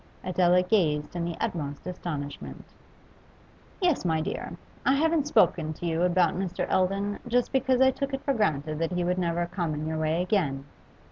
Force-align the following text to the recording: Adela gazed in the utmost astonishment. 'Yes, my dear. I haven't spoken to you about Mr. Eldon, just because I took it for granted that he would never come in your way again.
Adela 0.23 0.63
gazed 0.63 1.15
in 1.15 1.25
the 1.25 1.37
utmost 1.39 1.85
astonishment. 1.85 2.65
'Yes, 3.79 4.03
my 4.03 4.19
dear. 4.19 4.57
I 4.83 4.95
haven't 4.95 5.27
spoken 5.27 5.73
to 5.73 5.85
you 5.85 6.01
about 6.01 6.33
Mr. 6.33 6.67
Eldon, 6.71 7.19
just 7.27 7.51
because 7.51 7.81
I 7.81 7.91
took 7.91 8.11
it 8.11 8.23
for 8.23 8.33
granted 8.33 8.79
that 8.79 8.93
he 8.93 9.03
would 9.03 9.19
never 9.19 9.45
come 9.45 9.75
in 9.75 9.85
your 9.85 9.99
way 9.99 10.23
again. 10.23 10.65